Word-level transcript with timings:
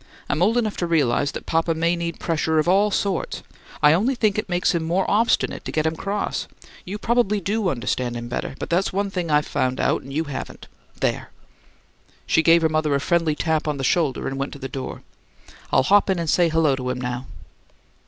"I'm 0.29 0.41
old 0.41 0.57
enough 0.57 0.75
to 0.77 0.87
realize 0.87 1.31
that 1.33 1.45
papa 1.45 1.75
may 1.75 1.95
need 1.95 2.19
pressure 2.19 2.57
of 2.57 2.67
all 2.67 2.89
sorts; 2.89 3.43
I 3.83 3.93
only 3.93 4.15
think 4.15 4.35
it 4.39 4.49
makes 4.49 4.73
him 4.73 4.83
more 4.83 5.05
obstinate 5.07 5.63
to 5.65 5.71
get 5.71 5.85
him 5.85 5.95
cross. 5.95 6.47
You 6.85 6.97
probably 6.97 7.39
do 7.39 7.69
understand 7.69 8.17
him 8.17 8.27
better, 8.27 8.55
but 8.57 8.71
that's 8.71 8.91
one 8.91 9.11
thing 9.11 9.29
I've 9.29 9.45
found 9.45 9.79
out 9.79 10.01
and 10.01 10.11
you 10.11 10.23
haven't. 10.23 10.65
There!" 10.99 11.29
She 12.25 12.41
gave 12.41 12.63
her 12.63 12.67
mother 12.69 12.95
a 12.95 12.99
friendly 12.99 13.35
tap 13.35 13.67
on 13.67 13.77
the 13.77 13.83
shoulder 13.83 14.27
and 14.27 14.39
went 14.39 14.53
to 14.53 14.57
the 14.59 14.67
door. 14.67 15.03
"I'll 15.71 15.83
hop 15.83 16.09
in 16.09 16.17
and 16.17 16.27
say 16.27 16.49
hello 16.49 16.75
to 16.77 16.89
him 16.89 16.99
now." 16.99 17.27